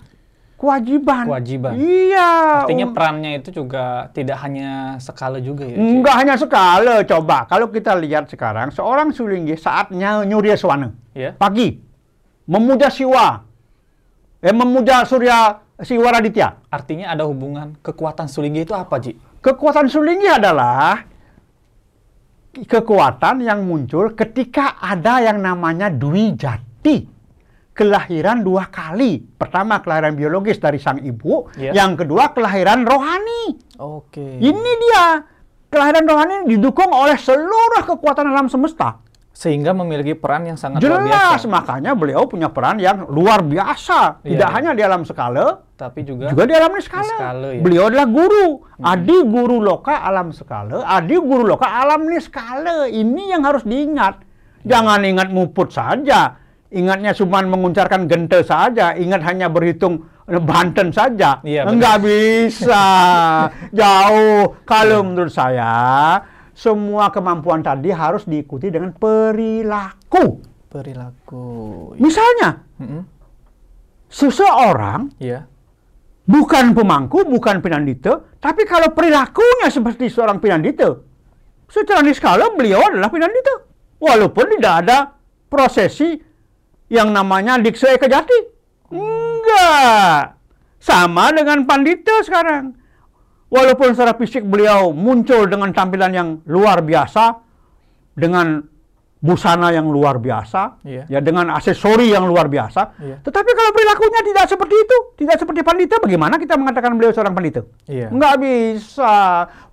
kewajiban. 0.59 1.25
Kewajiban. 1.25 1.73
Iya. 1.79 2.29
Artinya 2.67 2.87
perannya 2.93 3.31
itu 3.41 3.49
juga 3.49 4.13
tidak 4.13 4.37
hanya 4.45 4.99
skala 5.01 5.41
juga 5.41 5.65
ya? 5.65 5.79
Enggak 5.79 6.15
hanya 6.21 6.35
skala. 6.37 7.01
Coba 7.07 7.49
kalau 7.49 7.73
kita 7.73 7.97
lihat 7.97 8.29
sekarang 8.29 8.69
seorang 8.69 9.09
sulinggi 9.09 9.57
saatnya 9.57 10.21
nyuri 10.27 10.53
swana. 10.53 10.93
Yeah. 11.17 11.33
Pagi 11.33 11.81
memuja 12.45 12.93
siwa. 12.93 13.47
Eh 14.43 14.53
memuja 14.53 15.07
surya 15.09 15.65
siwa 15.81 16.13
raditya. 16.13 16.61
Artinya 16.69 17.09
ada 17.09 17.25
hubungan 17.25 17.79
kekuatan 17.81 18.29
sulinggi 18.29 18.69
itu 18.69 18.75
apa, 18.75 18.99
Ji? 19.01 19.17
Kekuatan 19.39 19.87
sulinggi 19.87 20.27
adalah 20.27 21.08
kekuatan 22.53 23.45
yang 23.45 23.61
muncul 23.63 24.13
ketika 24.17 24.81
ada 24.81 25.21
yang 25.21 25.39
namanya 25.39 25.93
dwi 25.93 26.33
jati 26.33 27.19
kelahiran 27.79 28.43
dua 28.43 28.67
kali. 28.67 29.23
Pertama 29.23 29.79
kelahiran 29.79 30.19
biologis 30.19 30.59
dari 30.59 30.83
sang 30.83 30.99
ibu, 30.99 31.47
yeah. 31.55 31.71
yang 31.71 31.95
kedua 31.95 32.35
kelahiran 32.35 32.83
rohani. 32.83 33.55
Oke. 33.79 34.19
Okay. 34.19 34.33
Ini 34.43 34.71
dia 34.83 35.23
kelahiran 35.71 36.03
rohani 36.03 36.35
didukung 36.49 36.91
oleh 36.91 37.15
seluruh 37.15 37.87
kekuatan 37.87 38.27
alam 38.27 38.51
semesta. 38.51 38.99
Sehingga 39.39 39.71
memiliki 39.71 40.19
peran 40.19 40.51
yang 40.51 40.59
sangat 40.59 40.83
Jelas, 40.83 40.99
luar 40.99 41.07
biasa. 41.07 41.47
makanya 41.47 41.91
beliau 41.95 42.27
punya 42.27 42.51
peran 42.51 42.75
yang 42.75 43.07
luar 43.07 43.39
biasa. 43.39 44.19
Tidak 44.19 44.35
yeah. 44.35 44.51
hanya 44.51 44.75
di 44.75 44.83
alam 44.83 45.07
skala, 45.07 45.63
tapi 45.79 46.03
juga 46.03 46.27
juga 46.27 46.43
di 46.43 46.51
alam 46.59 46.75
skala. 46.83 47.07
skala 47.15 47.49
ya. 47.55 47.63
Beliau 47.63 47.87
adalah 47.87 48.07
guru, 48.11 48.59
hmm. 48.59 48.83
adi 48.83 49.17
guru 49.23 49.63
loka 49.63 49.95
alam 49.95 50.35
skala, 50.35 50.83
adi 50.83 51.15
guru 51.15 51.47
loka 51.55 51.71
alam 51.71 52.03
niskala. 52.03 52.91
Ini 52.91 53.39
yang 53.39 53.47
harus 53.47 53.63
diingat. 53.63 54.27
Ya. 54.67 54.75
Jangan 54.75 55.07
ingat 55.07 55.31
muput 55.31 55.71
saja 55.71 56.35
ingatnya 56.69 57.17
cuma 57.17 57.41
menguncarkan 57.41 58.05
gente 58.05 58.45
saja, 58.45 58.93
ingat 58.93 59.25
hanya 59.25 59.49
berhitung 59.49 60.05
Banten 60.29 60.93
saja. 60.93 61.41
Iya, 61.41 61.65
Enggak 61.65 62.05
bisa. 62.05 62.85
Jauh. 63.79 64.61
Kalau 64.61 65.01
menurut 65.01 65.33
saya, 65.33 65.73
semua 66.59 67.07
kemampuan 67.07 67.63
tadi 67.63 67.87
harus 67.87 68.27
diikuti 68.27 68.67
dengan 68.67 68.91
perilaku. 68.91 70.43
Perilaku. 70.67 71.47
Misalnya, 71.95 72.67
mm 72.75 72.83
-hmm. 72.83 73.01
seseorang 74.11 75.07
yeah. 75.23 75.47
bukan 76.27 76.75
pemangku, 76.75 77.23
bukan 77.23 77.63
pinandite, 77.63 78.35
tapi 78.43 78.67
kalau 78.67 78.91
perilakunya 78.91 79.71
seperti 79.71 80.11
seorang 80.11 80.43
pinandite, 80.43 80.99
secara 81.71 82.03
niskala 82.03 82.51
beliau 82.51 82.91
adalah 82.91 83.07
pinandite. 83.07 83.71
Walaupun 84.03 84.59
tidak 84.59 84.73
ada 84.83 84.97
prosesi 85.47 86.19
yang 86.91 87.15
namanya 87.15 87.55
Dikse 87.55 87.95
Kejati? 87.95 88.39
Enggak. 88.91 90.35
Sama 90.79 91.31
dengan 91.35 91.63
Pandita 91.67 92.23
sekarang. 92.23 92.78
Walaupun 93.49 93.97
secara 93.97 94.13
fisik 94.13 94.45
beliau 94.45 94.93
muncul 94.93 95.49
dengan 95.49 95.73
tampilan 95.73 96.11
yang 96.13 96.29
luar 96.45 96.85
biasa, 96.85 97.41
dengan 98.13 98.61
busana 99.19 99.75
yang 99.75 99.91
luar 99.91 100.15
biasa, 100.15 100.79
iya. 100.87 101.03
ya 101.11 101.19
dengan 101.19 101.51
aksesori 101.51 102.07
yang 102.07 102.23
luar 102.23 102.47
biasa. 102.47 102.95
Iya. 103.03 103.17
Tetapi 103.19 103.51
kalau 103.51 103.71
perilakunya 103.75 104.21
tidak 104.23 104.45
seperti 104.47 104.75
itu, 104.79 104.97
tidak 105.19 105.37
seperti 105.43 105.61
pandita, 105.65 105.99
bagaimana 105.99 106.39
kita 106.39 106.55
mengatakan 106.55 106.95
beliau 106.95 107.11
seorang 107.11 107.35
pandita? 107.35 107.67
Iya. 107.83 108.07
Nggak 108.15 108.35
bisa. 108.39 109.15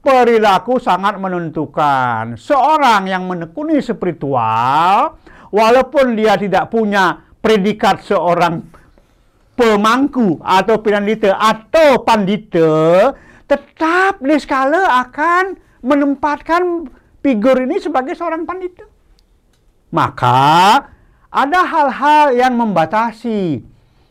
Perilaku 0.02 0.83
sangat 0.83 1.18
menentukan. 1.23 2.35
Seorang 2.35 3.06
yang 3.06 3.23
menekuni 3.30 3.78
spiritual, 3.78 5.14
walaupun 5.54 6.18
dia 6.18 6.35
tidak 6.35 6.66
punya 6.66 7.23
predikat 7.38 8.02
seorang 8.02 8.66
pemangku 9.54 10.42
atau 10.42 10.83
pinandita 10.83 11.38
atau 11.38 12.02
pandita, 12.02 13.14
tetap 13.47 14.19
Niskala 14.23 15.07
akan 15.07 15.59
menempatkan 15.83 16.91
figur 17.23 17.62
ini 17.62 17.79
sebagai 17.79 18.19
seorang 18.19 18.43
pandita. 18.43 18.87
Maka 19.95 20.83
ada 21.31 21.61
hal-hal 21.62 22.35
yang 22.35 22.59
membatasi 22.59 23.62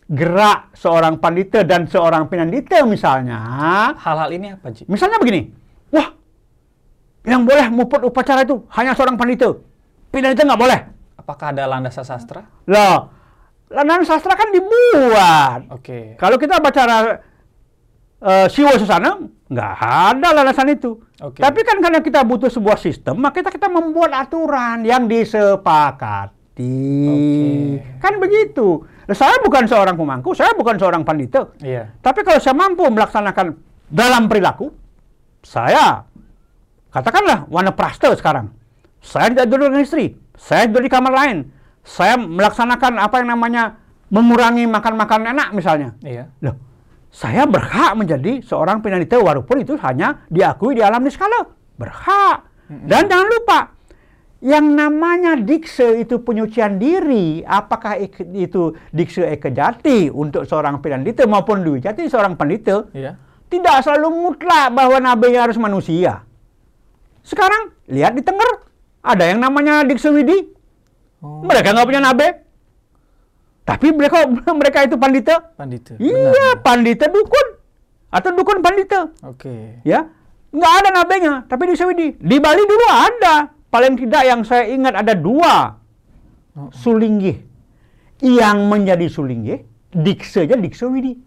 gerak 0.05 0.71
seorang 0.77 1.17
pandita 1.19 1.65
dan 1.65 1.89
seorang 1.89 2.31
pinandita 2.31 2.79
misalnya. 2.87 3.39
Hal-hal 3.99 4.29
ini 4.31 4.55
apa, 4.55 4.71
Ji? 4.71 4.87
Misalnya 4.87 5.19
begini. 5.19 5.51
Wah, 5.91 6.13
yang 7.25 7.43
boleh 7.43 7.67
muput 7.73 8.01
upacara 8.05 8.45
itu 8.45 8.63
hanya 8.71 8.95
seorang 8.95 9.19
pandita. 9.19 9.51
Pinandita 10.13 10.47
nggak 10.47 10.61
boleh. 10.61 10.79
Apakah 11.19 11.51
ada 11.51 11.65
landasan 11.65 12.05
sastra? 12.05 12.45
Loh, 12.69 13.09
landasan 13.67 14.05
sastra 14.05 14.37
kan 14.37 14.53
dibuat. 14.53 15.59
Oke. 15.73 15.81
Okay. 15.81 16.05
Kalau 16.21 16.37
kita 16.37 16.61
baca 16.61 16.81
uh, 18.25 18.47
Siwa 18.49 18.73
Susana, 18.81 19.21
nggak 19.45 19.73
ada 19.77 20.27
landasan 20.33 20.73
itu. 20.73 20.97
Okay. 21.15 21.45
Tapi 21.45 21.59
kan 21.61 21.77
karena 21.79 22.01
kita 22.01 22.25
butuh 22.25 22.49
sebuah 22.49 22.81
sistem, 22.81 23.21
maka 23.21 23.39
kita, 23.39 23.53
kita 23.53 23.69
membuat 23.69 24.11
aturan 24.17 24.81
yang 24.81 25.05
disepakati. 25.05 26.33
Okay. 27.05 28.01
Kan 28.01 28.17
begitu. 28.17 28.83
Nah, 29.05 29.13
saya 29.13 29.37
bukan 29.45 29.69
seorang 29.69 29.93
pemangku, 29.93 30.33
saya 30.33 30.57
bukan 30.57 30.81
seorang 30.81 31.05
pandita. 31.05 31.53
Iya. 31.61 31.93
Tapi 32.01 32.25
kalau 32.25 32.41
saya 32.41 32.57
mampu 32.57 32.81
melaksanakan 32.89 33.53
dalam 33.85 34.25
perilaku, 34.25 34.73
saya 35.45 36.09
katakanlah 36.89 37.45
warna 37.53 37.69
praste 37.69 38.09
sekarang. 38.17 38.49
Saya 39.05 39.29
tidak 39.29 39.45
duduk 39.53 39.69
dengan 39.69 39.85
istri, 39.85 40.17
saya 40.33 40.65
duduk 40.65 40.89
di 40.89 40.91
kamar 40.91 41.13
lain. 41.13 41.53
Saya 41.85 42.17
melaksanakan 42.17 42.97
apa 42.97 43.21
yang 43.21 43.29
namanya 43.37 43.77
mengurangi 44.09 44.65
makan-makan 44.65 45.29
enak 45.37 45.53
misalnya. 45.53 45.93
Iya. 46.01 46.33
Loh, 46.41 46.57
saya 47.15 47.47
berhak 47.47 47.95
menjadi 47.95 48.43
seorang 48.43 48.83
peneliti 48.83 49.15
walaupun 49.15 49.63
itu 49.63 49.79
hanya 49.79 50.27
diakui 50.27 50.75
di 50.75 50.83
alam 50.83 50.99
niskala. 50.99 51.47
Berhak. 51.79 52.43
Dan 52.67 53.07
jangan 53.07 53.27
lupa, 53.31 53.59
yang 54.43 54.75
namanya 54.75 55.39
dikse 55.39 56.03
itu 56.03 56.19
penyucian 56.19 56.75
diri, 56.75 57.39
apakah 57.45 57.95
itu 58.35 58.75
dikse 58.91 59.23
ekejati 59.31 60.11
untuk 60.11 60.43
seorang 60.43 60.83
peneliti 60.83 61.23
maupun 61.23 61.63
jati 61.79 62.11
seorang 62.11 62.35
peneliti, 62.35 62.73
iya. 62.91 63.15
tidak 63.47 63.85
selalu 63.85 64.11
mutlak 64.11 64.75
bahwa 64.75 64.99
nabi 64.99 65.39
harus 65.39 65.55
manusia. 65.55 66.25
Sekarang 67.25 67.73
lihat 67.89 68.13
di 68.13 68.21
Tengger, 68.21 68.69
ada 69.01 69.23
yang 69.25 69.41
namanya 69.41 69.81
Diksewidi. 69.81 70.51
Oh. 71.25 71.41
Mereka 71.41 71.73
nggak 71.73 71.87
punya 71.89 72.01
nabe. 72.01 72.44
Tapi 73.65 73.89
mereka 73.91 74.29
mereka 74.61 74.85
itu 74.85 74.95
pandita. 74.95 75.41
Pandita. 75.57 75.97
Iya, 75.97 76.31
Benar. 76.31 76.61
pandita 76.61 77.05
dukun 77.09 77.47
atau 78.13 78.29
dukun 78.31 78.61
pandita. 78.61 79.11
Oke. 79.25 79.49
Okay. 79.49 79.61
Ya. 79.83 80.07
Nggak 80.55 80.73
ada 80.79 80.89
nabenya, 80.95 81.33
tapi 81.51 81.67
di 81.67 81.75
Sewidi. 81.75 82.15
Di 82.15 82.37
Bali 82.39 82.63
dulu 82.63 82.85
ada. 82.87 83.51
Paling 83.67 83.99
tidak 83.99 84.23
yang 84.23 84.47
saya 84.47 84.71
ingat 84.71 84.95
ada 84.95 85.11
dua 85.11 85.75
oh. 86.55 86.71
sulinggih. 86.71 87.43
Yang 88.23 88.57
menjadi 88.71 89.11
sulinggih, 89.11 89.67
dikse 89.91 90.47
aja 90.47 90.55
dikse 90.55 90.87
Widi. 90.87 91.19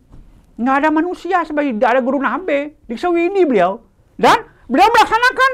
Nggak 0.57 0.76
ada 0.80 0.88
manusia 0.88 1.45
sebagai 1.45 1.76
ada 1.76 2.00
guru 2.00 2.25
nabe. 2.25 2.80
Dikse 2.88 3.04
Widi 3.12 3.45
beliau. 3.45 3.85
Dan 4.16 4.49
beliau 4.64 4.88
melaksanakan. 4.88 5.52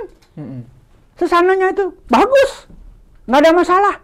Sesananya 1.18 1.74
itu. 1.74 1.90
Bagus. 2.06 2.70
Nggak 3.26 3.40
ada 3.42 3.50
masalah. 3.50 3.94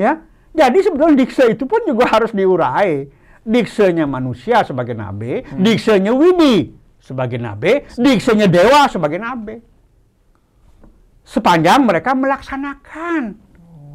Ya. 0.00 0.24
Jadi 0.54 0.78
sebetulnya 0.86 1.18
dikse 1.18 1.44
itu 1.50 1.66
pun 1.66 1.82
juga 1.82 2.06
harus 2.06 2.30
diurai. 2.30 3.10
Diksenya 3.44 4.08
manusia 4.08 4.64
sebagai 4.64 4.96
nabe, 4.96 5.44
hmm. 5.44 5.60
diksenya 5.60 6.16
Widi 6.16 6.72
sebagai 6.96 7.36
nabe, 7.36 7.84
diksenya 7.92 8.48
dewa 8.48 8.88
sebagai 8.88 9.20
nabe. 9.20 9.60
Sepanjang 11.28 11.84
mereka 11.84 12.16
melaksanakan 12.16 13.36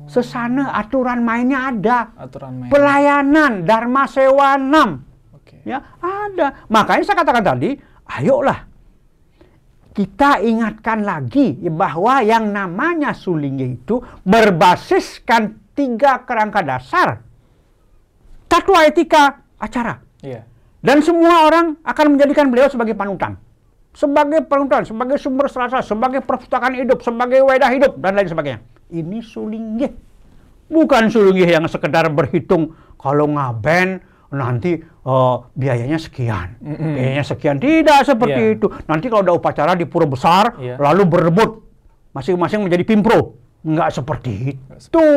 sesana 0.06 0.78
aturan 0.78 1.26
mainnya 1.26 1.74
ada. 1.74 2.14
Aturan 2.14 2.62
main. 2.62 2.70
Pelayanan 2.70 3.66
Dharma 3.66 4.06
Sewanam. 4.06 5.02
Okay. 5.42 5.66
Ya, 5.66 5.98
ada. 5.98 6.70
Makanya 6.70 7.04
saya 7.10 7.18
katakan 7.26 7.42
tadi, 7.42 7.74
ayolah 8.06 8.70
kita 10.00 10.40
ingatkan 10.40 11.04
lagi 11.04 11.60
bahwa 11.68 12.24
yang 12.24 12.56
namanya 12.56 13.12
sulingnya 13.12 13.68
itu 13.68 14.00
berbasiskan 14.24 15.59
tiga 15.80 16.28
kerangka 16.28 16.60
dasar. 16.60 17.24
Tatwa 18.52 18.84
etika 18.84 19.40
acara. 19.56 20.04
Yeah. 20.20 20.44
Dan 20.84 21.00
semua 21.00 21.48
orang 21.48 21.80
akan 21.88 22.20
menjadikan 22.20 22.52
beliau 22.52 22.68
sebagai 22.68 22.96
panutan. 23.00 23.40
Sebagai 23.96 24.44
panutan, 24.48 24.84
sebagai 24.84 25.16
sumber 25.20 25.48
serasa, 25.48 25.80
sebagai 25.84 26.24
perpustakaan 26.24 26.76
hidup, 26.76 27.00
sebagai 27.04 27.44
wadah 27.44 27.72
hidup, 27.72 28.00
dan 28.00 28.16
lain 28.16 28.28
sebagainya. 28.28 28.60
Ini 28.92 29.18
sulinggih. 29.24 29.92
Bukan 30.70 31.10
sulinggih 31.10 31.50
yang 31.50 31.66
sekedar 31.68 32.08
berhitung 32.12 32.76
kalau 32.96 33.28
ngaben 33.28 34.00
nanti 34.30 34.78
uh, 35.04 35.42
biayanya 35.58 35.98
sekian. 35.98 36.54
Mm 36.62 36.76
-hmm. 36.78 36.92
Biayanya 36.96 37.26
sekian. 37.26 37.56
Tidak 37.58 38.00
seperti 38.06 38.42
yeah. 38.42 38.56
itu. 38.56 38.68
Nanti 38.86 39.06
kalau 39.10 39.26
ada 39.26 39.34
upacara 39.34 39.74
di 39.74 39.90
pura 39.90 40.06
besar, 40.06 40.58
yeah. 40.62 40.78
lalu 40.78 41.10
berebut. 41.10 41.66
Masing-masing 42.14 42.66
menjadi 42.66 42.86
pimpro. 42.86 43.38
Enggak 43.66 43.92
seperti 43.92 44.56
itu. 44.56 45.08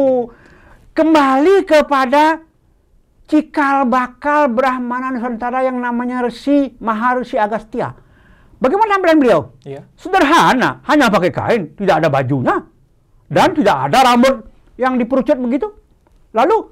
Kembali 0.92 1.64
kepada 1.64 2.44
cikal 3.25 3.88
bakal 3.88 4.52
Brahmana 4.52 5.08
Nusantara 5.08 5.64
yang 5.64 5.80
namanya 5.80 6.20
Resi 6.20 6.76
Maharsi 6.84 7.40
Agastya. 7.40 7.96
Bagaimana 8.61 9.00
tampilan 9.00 9.18
beliau? 9.18 9.40
Iya. 9.64 9.88
Sederhana, 9.96 10.84
hanya 10.84 11.08
pakai 11.08 11.32
kain, 11.32 11.62
tidak 11.75 12.04
ada 12.04 12.08
bajunya, 12.12 12.61
dan 13.26 13.56
tidak 13.56 13.88
ada 13.88 13.99
rambut 14.12 14.46
yang 14.76 15.00
diperucut 15.00 15.34
begitu. 15.40 15.72
Lalu 16.37 16.70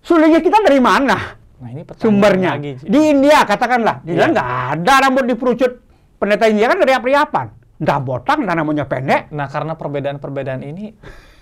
sulingnya 0.00 0.40
kita 0.40 0.64
dari 0.64 0.80
mana? 0.80 1.38
Nah, 1.60 1.68
ini 1.70 1.84
sumbernya 1.94 2.56
lagi, 2.56 2.80
di 2.80 3.00
India 3.12 3.44
katakanlah, 3.44 4.00
di 4.00 4.16
iya. 4.16 4.32
nggak 4.32 4.50
ada 4.80 4.94
rambut 5.06 5.28
diperucut. 5.28 5.72
Pendeta 6.16 6.48
India 6.48 6.72
kan 6.72 6.80
dari 6.80 6.92
apa-apaan? 6.96 7.48
Entah 7.80 8.00
botak, 8.00 8.40
entah 8.40 8.56
namanya 8.56 8.88
pendek. 8.88 9.28
Nah, 9.32 9.48
karena 9.48 9.76
perbedaan-perbedaan 9.76 10.64
ini 10.64 10.92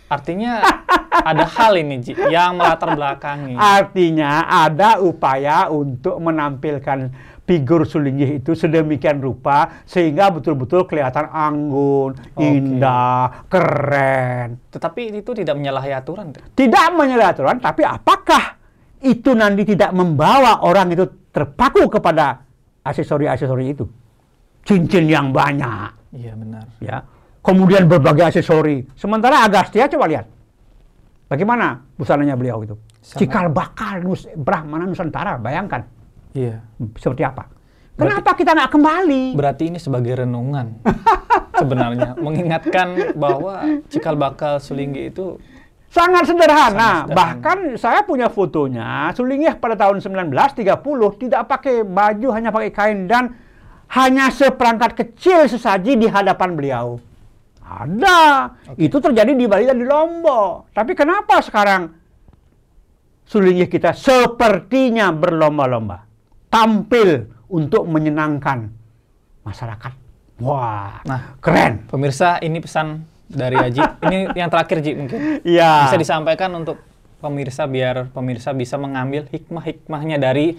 Artinya 0.08 0.64
ada 1.12 1.44
hal 1.44 1.76
ini 1.76 2.00
Ji, 2.00 2.12
yang 2.32 2.56
melatar 2.56 2.96
belakangi. 2.96 3.52
Artinya 3.54 4.48
ada 4.48 5.04
upaya 5.04 5.68
untuk 5.68 6.16
menampilkan 6.16 7.12
figur 7.44 7.84
Sulinggih 7.84 8.40
itu 8.40 8.52
sedemikian 8.56 9.20
rupa 9.20 9.84
sehingga 9.84 10.32
betul-betul 10.32 10.88
kelihatan 10.88 11.28
anggun, 11.28 12.16
okay. 12.36 12.56
indah, 12.56 13.48
keren. 13.52 14.60
Tetapi 14.72 15.12
itu 15.12 15.32
tidak 15.36 15.56
menyalahi 15.56 15.92
aturan. 15.92 16.32
Tidak 16.32 16.84
menyalahi 16.92 17.28
aturan, 17.28 17.56
tapi 17.60 17.84
apakah 17.84 18.56
itu 19.04 19.36
nanti 19.36 19.68
tidak 19.68 19.92
membawa 19.92 20.64
orang 20.64 20.92
itu 20.92 21.04
terpaku 21.32 21.88
kepada 21.88 22.44
aksesori-aksesori 22.84 23.64
itu? 23.68 23.84
Cincin 24.64 25.08
yang 25.08 25.32
banyak. 25.32 26.16
Iya 26.16 26.32
benar. 26.36 26.64
Ya 26.80 27.04
kemudian 27.48 27.88
berbagai 27.88 28.28
aksesori. 28.28 28.92
Sementara 28.92 29.40
Agastya 29.48 29.88
coba 29.88 30.04
lihat. 30.04 30.28
Bagaimana 31.28 31.80
busananya 31.96 32.36
beliau 32.36 32.60
itu? 32.60 32.76
Sangat. 33.00 33.20
Cikal 33.24 33.46
bakal 33.48 34.04
nus, 34.04 34.28
Brahmana 34.36 34.84
Nusantara, 34.84 35.40
bayangkan. 35.40 35.88
Iya. 36.36 36.60
Seperti 37.00 37.24
apa? 37.24 37.48
Kenapa 37.98 38.30
berarti, 38.30 38.40
kita 38.44 38.50
nggak 38.54 38.70
kembali? 38.70 39.22
Berarti 39.34 39.64
ini 39.74 39.78
sebagai 39.82 40.22
renungan 40.22 40.78
sebenarnya, 41.60 42.14
mengingatkan 42.14 43.16
bahwa 43.18 43.82
cikal 43.90 44.14
bakal 44.14 44.62
Sulinggi 44.62 45.10
itu 45.10 45.34
sangat 45.90 46.30
sederhana. 46.30 47.10
Sangat 47.10 47.10
sederhana. 47.10 47.16
Bahkan 47.18 47.58
saya 47.74 48.00
punya 48.06 48.30
fotonya, 48.30 49.10
Sulinggi 49.18 49.50
pada 49.58 49.74
tahun 49.74 49.98
1930 49.98 50.62
tidak 51.26 51.42
pakai 51.50 51.82
baju, 51.82 52.28
hanya 52.30 52.54
pakai 52.54 52.70
kain 52.70 53.10
dan 53.10 53.34
hanya 53.90 54.30
seperangkat 54.30 54.94
kecil 54.94 55.50
sesaji 55.50 55.98
di 55.98 56.06
hadapan 56.06 56.54
beliau. 56.54 57.02
Ada. 57.68 58.18
Okay. 58.72 58.88
Itu 58.88 58.96
terjadi 59.04 59.36
di 59.36 59.44
Bali 59.44 59.68
dan 59.68 59.76
di 59.76 59.84
Lombok. 59.84 60.72
Tapi 60.72 60.96
kenapa 60.96 61.44
sekarang 61.44 61.92
sulingnya 63.28 63.68
kita 63.68 63.92
sepertinya 63.92 65.12
berlomba-lomba 65.12 66.08
tampil 66.48 67.28
untuk 67.52 67.84
menyenangkan 67.84 68.72
masyarakat. 69.44 69.92
Wah, 70.40 71.02
nah, 71.04 71.36
keren. 71.42 71.84
Pemirsa, 71.90 72.40
ini 72.40 72.62
pesan 72.62 73.04
dari 73.28 73.58
Haji. 73.58 73.80
ini 74.08 74.18
yang 74.32 74.48
terakhir, 74.48 74.80
Ji, 74.80 74.96
mungkin. 74.96 75.44
Iya. 75.44 75.92
Bisa 75.92 75.98
disampaikan 76.00 76.54
untuk 76.56 76.80
pemirsa 77.18 77.66
biar 77.66 78.14
pemirsa 78.14 78.54
bisa 78.54 78.78
mengambil 78.78 79.26
hikmah-hikmahnya 79.26 80.22
dari 80.22 80.54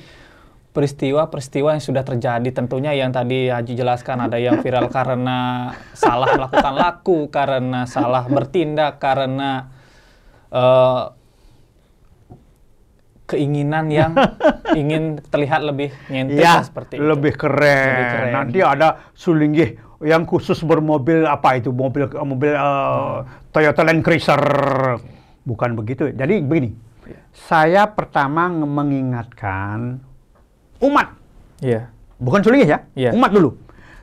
peristiwa-peristiwa 0.69 1.75
yang 1.75 1.83
sudah 1.83 2.03
terjadi 2.05 2.49
tentunya 2.53 2.93
yang 2.93 3.09
tadi 3.09 3.49
Haji 3.49 3.73
jelaskan 3.73 4.29
ada 4.29 4.37
yang 4.37 4.61
viral 4.61 4.87
karena 4.97 5.71
salah 5.97 6.29
melakukan 6.37 6.75
laku, 6.77 7.27
karena 7.33 7.89
salah 7.89 8.29
bertindak, 8.29 9.01
karena 9.01 9.73
uh, 10.53 11.13
keinginan 13.29 13.89
yang 13.93 14.13
ingin 14.79 15.21
terlihat 15.29 15.61
lebih 15.65 15.93
nyentil 16.09 16.41
ya, 16.41 16.61
seperti 16.65 16.97
itu. 16.97 17.05
Lebih 17.05 17.33
keren. 17.37 17.85
lebih 17.89 18.05
keren. 18.09 18.33
Nanti 18.33 18.57
ada 18.61 19.09
sulinggih 19.13 19.77
yang 19.99 20.23
khusus 20.23 20.63
bermobil 20.63 21.27
apa 21.27 21.59
itu 21.59 21.75
mobil 21.75 22.07
mobil 22.23 22.55
uh, 22.55 23.25
Toyota 23.53 23.85
Land 23.85 24.01
Cruiser. 24.01 24.41
Bukan 25.45 25.73
begitu. 25.73 26.13
Jadi 26.13 26.45
begini. 26.45 26.69
Ya. 27.09 27.19
Saya 27.33 27.83
pertama 27.89 28.49
mengingatkan 28.53 30.08
umat. 30.83 31.07
Iya. 31.59 31.91
Bukan 32.19 32.43
suling 32.43 32.67
ya, 32.67 32.83
yeah. 32.99 33.15
umat 33.15 33.31
dulu. 33.31 33.55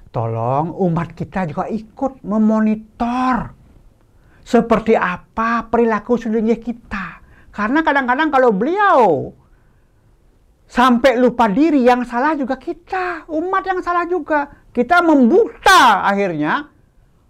Tolong 0.08 0.72
umat 0.88 1.12
kita 1.12 1.44
juga 1.44 1.68
ikut 1.68 2.24
memonitor 2.24 3.52
seperti 4.40 4.96
apa 4.96 5.68
perilaku 5.68 6.16
sulingnya 6.16 6.56
kita. 6.56 7.20
Karena 7.52 7.84
kadang-kadang 7.84 8.32
kalau 8.32 8.56
beliau 8.56 9.32
sampai 10.64 11.20
lupa 11.20 11.52
diri 11.52 11.84
yang 11.84 12.08
salah 12.08 12.32
juga 12.32 12.56
kita, 12.56 13.28
umat 13.28 13.62
yang 13.68 13.80
salah 13.84 14.08
juga. 14.08 14.64
Kita 14.72 15.04
membuta 15.04 16.04
akhirnya 16.04 16.68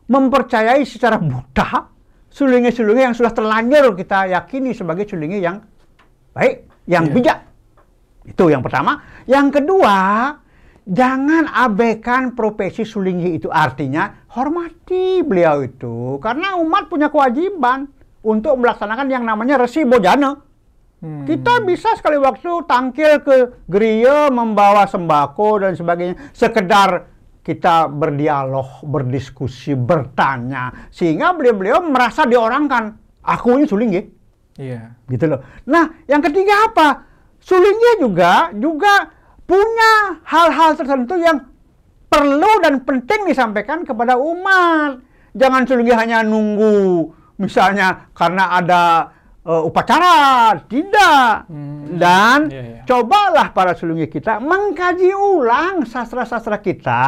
mempercayai 0.07 0.83
secara 0.87 1.19
buta 1.19 1.91
sulingnya-sulingnya 2.31 3.11
yang 3.11 3.17
sudah 3.17 3.33
terlanjur 3.35 3.97
kita 3.99 4.31
yakini 4.31 4.71
sebagai 4.77 5.07
sulingnya 5.11 5.41
yang 5.43 5.57
baik, 6.31 6.69
yang 6.87 7.11
yeah. 7.11 7.15
bijak. 7.15 7.39
Itu 8.27 8.51
yang 8.51 8.61
pertama. 8.61 9.01
Yang 9.25 9.63
kedua, 9.63 9.97
jangan 10.83 11.47
abaikan 11.51 12.35
profesi 12.35 12.83
sulinggi 12.83 13.39
itu. 13.39 13.49
Artinya, 13.49 14.27
hormati 14.35 15.23
beliau 15.23 15.63
itu. 15.63 16.19
Karena 16.19 16.59
umat 16.59 16.91
punya 16.91 17.09
kewajiban 17.09 17.87
untuk 18.27 18.59
melaksanakan 18.59 19.07
yang 19.07 19.23
namanya 19.23 19.63
resi 19.63 19.87
bojana. 19.87 20.35
Hmm. 20.97 21.23
Kita 21.23 21.63
bisa 21.63 21.95
sekali 21.95 22.19
waktu 22.19 22.67
tangkil 22.67 23.23
ke 23.23 23.37
gereja, 23.71 24.33
membawa 24.35 24.89
sembako 24.91 25.63
dan 25.63 25.73
sebagainya. 25.79 26.35
Sekedar 26.35 27.15
kita 27.47 27.87
berdialog, 27.87 28.83
berdiskusi, 28.83 29.79
bertanya. 29.79 30.91
Sehingga 30.91 31.31
beliau-beliau 31.31 31.79
merasa 31.87 32.27
diorangkan. 32.27 32.99
Aku 33.23 33.55
ini 33.55 33.71
sulinggi. 33.71 34.03
Iya. 34.59 34.99
Yeah. 34.99 35.11
Gitu 35.15 35.25
loh. 35.31 35.41
Nah, 35.71 36.03
yang 36.11 36.19
ketiga 36.27 36.67
apa? 36.67 36.89
Sulingnya 37.47 37.93
juga 38.03 38.33
juga 38.59 39.15
punya 39.47 40.19
hal-hal 40.27 40.75
tertentu 40.75 41.15
yang 41.23 41.39
perlu 42.11 42.53
dan 42.59 42.83
penting 42.83 43.31
disampaikan 43.31 43.87
kepada 43.87 44.19
umat. 44.19 44.99
Jangan 45.39 45.63
sulingnya 45.63 45.97
hanya 46.03 46.19
nunggu 46.27 47.07
misalnya 47.39 48.11
karena 48.17 48.59
ada 48.59 48.83
uh, 49.47 49.63
upacara, 49.63 50.59
tidak. 50.67 51.47
Hmm. 51.47 51.95
Dan 51.97 52.51
yeah, 52.51 52.83
yeah. 52.83 52.85
cobalah 52.85 53.55
para 53.55 53.79
sulingnya 53.79 54.11
kita 54.11 54.43
mengkaji 54.43 55.15
ulang 55.15 55.87
sastra-sastra 55.87 56.59
kita 56.59 57.07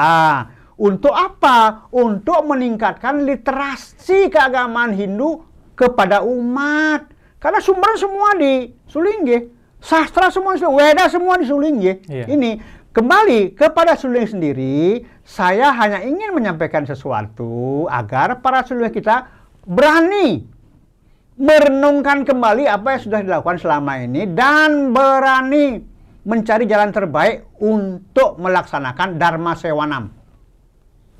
Untuk 0.78 1.10
apa? 1.10 1.90
Untuk 1.90 2.46
meningkatkan 2.46 3.26
literasi 3.26 4.30
keagamaan 4.30 4.94
Hindu 4.94 5.42
kepada 5.74 6.22
umat. 6.22 7.10
Karena 7.42 7.58
sumber 7.58 7.98
semua 7.98 8.38
di 8.38 8.70
Sulingge. 8.86 9.57
Sastra 9.88 10.28
semua 10.28 10.52
di 10.52 10.60
Sulingge. 10.60 10.76
Weda 10.84 11.04
semua 11.08 11.34
di 11.40 11.46
Sulingge. 11.48 11.92
Iya. 12.04 12.28
Ini 12.28 12.50
kembali 12.92 13.56
kepada 13.56 13.96
Suling 13.96 14.28
sendiri, 14.28 15.00
saya 15.24 15.72
hanya 15.72 16.04
ingin 16.04 16.36
menyampaikan 16.36 16.84
sesuatu 16.84 17.88
agar 17.88 18.44
para 18.44 18.60
Suling 18.68 18.92
kita 18.92 19.24
berani 19.64 20.44
merenungkan 21.40 22.28
kembali 22.28 22.68
apa 22.68 22.98
yang 22.98 23.00
sudah 23.00 23.20
dilakukan 23.24 23.56
selama 23.64 24.04
ini 24.04 24.28
dan 24.28 24.92
berani 24.92 25.80
mencari 26.28 26.68
jalan 26.68 26.92
terbaik 26.92 27.48
untuk 27.56 28.36
melaksanakan 28.36 29.16
Dharma 29.16 29.56
Sewanam. 29.56 30.12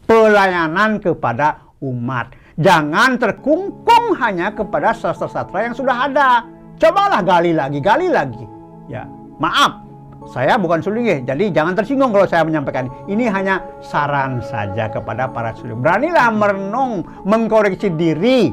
Pelayanan 0.04 1.00
kepada 1.00 1.72
umat. 1.81 2.37
Jangan 2.61 3.16
terkungkung 3.16 4.12
hanya 4.20 4.52
kepada 4.52 4.92
sastra-sastra 4.92 5.72
yang 5.72 5.72
sudah 5.72 5.96
ada. 6.04 6.44
Cobalah 6.76 7.24
gali 7.24 7.57
lagi, 7.57 7.81
gali 7.81 8.12
lagi. 8.12 8.57
Ya, 8.88 9.05
maaf, 9.37 9.85
saya 10.29 10.59
bukan 10.59 10.83
sulingi, 10.83 11.22
jadi 11.22 11.53
jangan 11.55 11.79
tersinggung 11.79 12.11
kalau 12.11 12.27
saya 12.29 12.42
menyampaikan. 12.42 12.90
Ini 13.09 13.31
hanya 13.31 13.64
saran 13.85 14.42
saja 14.42 14.90
kepada 14.90 15.31
para 15.31 15.55
suling. 15.55 15.79
Beranilah 15.79 16.29
merenung, 16.35 17.07
mengkoreksi 17.22 17.92
diri. 17.94 18.53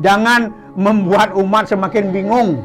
Jangan 0.00 0.52
membuat 0.76 1.32
umat 1.34 1.68
semakin 1.68 2.12
bingung. 2.12 2.60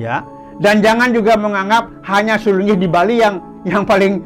Ya. 0.00 0.24
Dan 0.58 0.80
jangan 0.80 1.10
juga 1.10 1.34
menganggap 1.34 1.90
hanya 2.08 2.38
sulingi 2.38 2.78
di 2.78 2.88
Bali 2.88 3.18
yang 3.20 3.42
yang 3.64 3.82
paling 3.84 4.22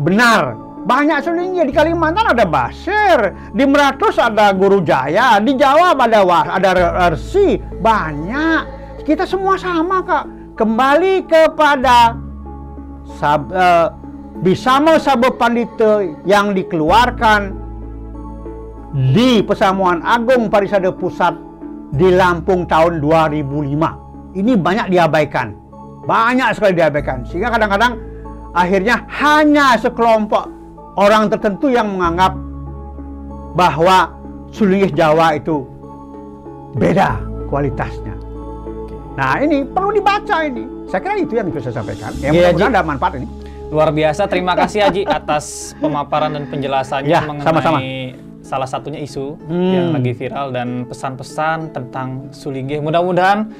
benar. 0.00 0.54
Banyak 0.84 1.24
sulingnya 1.24 1.64
di 1.64 1.72
Kalimantan 1.72 2.36
ada 2.36 2.44
Basir, 2.44 3.32
di 3.56 3.64
Meratus 3.64 4.20
ada 4.20 4.52
Guru 4.52 4.84
Jaya, 4.84 5.40
di 5.40 5.56
Jawa 5.56 5.96
ada 5.96 6.20
Was, 6.20 6.46
ada 6.52 6.70
Resi, 7.08 7.56
banyak. 7.80 8.60
Kita 9.08 9.24
semua 9.24 9.56
sama 9.56 10.04
kak. 10.04 10.33
Kembali 10.54 11.26
kepada 11.26 12.14
sab, 13.18 13.50
uh, 13.50 13.90
Bisama 14.38 15.02
Sabuk 15.02 15.34
Pandita 15.34 15.98
yang 16.22 16.54
dikeluarkan 16.54 17.58
di 19.10 19.42
Pesamuan 19.42 19.98
Agung 20.06 20.46
Parisade 20.46 20.94
Pusat 20.94 21.34
di 21.90 22.06
Lampung 22.14 22.70
tahun 22.70 23.02
2005. 23.02 24.38
Ini 24.38 24.52
banyak 24.54 24.94
diabaikan. 24.94 25.58
Banyak 26.06 26.54
sekali 26.54 26.78
diabaikan. 26.78 27.26
Sehingga 27.26 27.50
kadang-kadang 27.50 27.98
akhirnya 28.54 29.10
hanya 29.10 29.74
sekelompok 29.74 30.46
orang 30.94 31.34
tertentu 31.34 31.66
yang 31.66 31.98
menganggap 31.98 32.30
bahwa 33.58 34.14
sulingis 34.54 34.94
Jawa 34.94 35.34
itu 35.34 35.66
beda 36.78 37.18
kualitasnya. 37.50 38.23
Nah 39.14 39.38
ini 39.38 39.62
perlu 39.62 39.94
dibaca 39.94 40.36
ini. 40.42 40.64
Saya 40.90 41.00
kira 41.00 41.14
itu 41.22 41.34
yang 41.38 41.46
bisa 41.50 41.70
saya 41.70 41.80
sampaikan. 41.80 42.10
Yang 42.18 42.32
yeah, 42.34 42.50
mudah-mudahan 42.50 42.72
ada 42.74 42.82
manfaat 42.82 43.12
ini. 43.22 43.26
Luar 43.70 43.90
biasa. 43.94 44.22
Terima 44.26 44.52
kasih 44.58 44.78
Haji 44.86 45.02
atas 45.06 45.74
pemaparan 45.78 46.34
dan 46.34 46.44
penjelasannya 46.50 47.10
ya, 47.10 47.22
mengenai 47.22 47.46
sama-sama. 47.46 47.78
salah 48.44 48.68
satunya 48.68 49.00
isu 49.00 49.38
hmm. 49.40 49.72
yang 49.72 49.86
lagi 49.94 50.12
viral 50.12 50.50
dan 50.50 50.84
pesan-pesan 50.90 51.70
tentang 51.70 52.28
Sulinggih. 52.34 52.82
Mudah-mudahan 52.82 53.50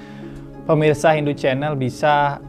pemirsa 0.67 1.15
Hindu 1.15 1.33
Channel 1.33 1.79
bisa 1.79 2.43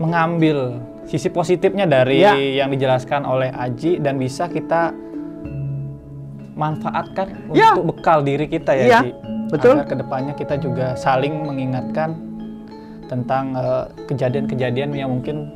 mengambil 0.00 0.80
sisi 1.04 1.28
positifnya 1.28 1.84
dari 1.84 2.24
ya. 2.24 2.34
yang 2.34 2.72
dijelaskan 2.72 3.28
oleh 3.28 3.52
Aji 3.52 4.00
dan 4.00 4.16
bisa 4.16 4.48
kita 4.48 4.96
manfaatkan 6.56 7.52
ya. 7.52 7.76
untuk 7.76 7.98
bekal 7.98 8.24
diri 8.24 8.48
kita 8.48 8.72
ya, 8.72 8.86
ya. 8.88 9.00
Ji. 9.04 9.33
Betul. 9.50 9.80
Agar 9.80 9.86
ke 9.90 9.96
depannya 9.98 10.34
kita 10.36 10.54
juga 10.60 10.94
saling 10.94 11.44
mengingatkan 11.44 12.16
tentang 13.06 13.54
eh, 13.54 13.84
kejadian-kejadian 14.08 14.90
uh, 14.92 14.96
yang 14.96 15.10
mungkin 15.12 15.52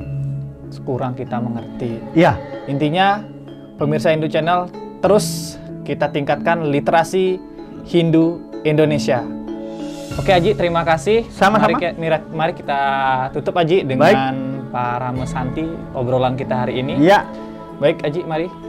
kurang 0.85 1.17
kita 1.17 1.41
mengerti. 1.41 1.97
Iya. 2.13 2.37
Intinya 2.69 3.25
pemirsa 3.81 4.13
Hindu 4.13 4.29
Channel 4.29 4.69
terus 5.01 5.57
kita 5.81 6.13
tingkatkan 6.13 6.69
literasi 6.69 7.41
Hindu 7.89 8.37
Indonesia. 8.61 9.25
Oke 10.19 10.35
Aji, 10.35 10.51
terima 10.53 10.83
kasih. 10.83 11.25
Sama-sama. 11.31 11.79
Mari, 11.79 12.19
mari 12.35 12.53
kita 12.53 12.81
tutup 13.31 13.55
Aji 13.57 13.87
dengan 13.87 14.35
Baik. 14.35 14.69
Pak 14.69 14.95
Ramesanti 14.99 15.65
obrolan 15.95 16.35
kita 16.35 16.67
hari 16.67 16.83
ini. 16.83 16.99
Iya. 17.01 17.25
Baik 17.79 18.03
Aji, 18.03 18.21
mari. 18.27 18.68